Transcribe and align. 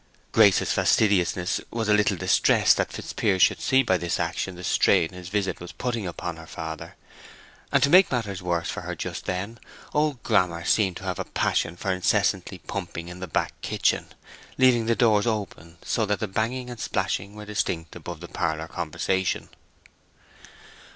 Grace's 0.31 0.71
fastidiousness 0.73 1.61
was 1.69 1.87
a 1.87 1.93
little 1.93 2.17
distressed 2.17 2.75
that 2.77 2.91
Fitzpiers 2.91 3.39
should 3.39 3.61
see 3.61 3.83
by 3.83 3.97
this 3.99 4.19
action 4.19 4.55
the 4.55 4.63
strain 4.63 5.09
his 5.13 5.29
visit 5.29 5.59
was 5.59 5.71
putting 5.71 6.07
upon 6.07 6.37
her 6.37 6.47
father; 6.47 6.95
and 7.71 7.83
to 7.83 7.89
make 7.91 8.11
matters 8.11 8.41
worse 8.41 8.67
for 8.67 8.81
her 8.81 8.95
just 8.95 9.25
then, 9.25 9.59
old 9.93 10.23
Grammer 10.23 10.65
seemed 10.65 10.97
to 10.97 11.03
have 11.03 11.19
a 11.19 11.23
passion 11.23 11.77
for 11.77 11.91
incessantly 11.91 12.57
pumping 12.57 13.09
in 13.09 13.19
the 13.19 13.27
back 13.27 13.53
kitchen, 13.61 14.07
leaving 14.57 14.87
the 14.87 14.95
doors 14.95 15.27
open 15.27 15.77
so 15.83 16.03
that 16.07 16.19
the 16.19 16.27
banging 16.27 16.71
and 16.71 16.79
splashing 16.79 17.35
were 17.35 17.45
distinct 17.45 17.95
above 17.95 18.21
the 18.21 18.27
parlor 18.27 18.67
conversation. 18.67 19.49